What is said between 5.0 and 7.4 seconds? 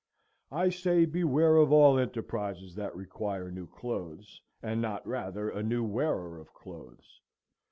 rather a new wearer of clothes.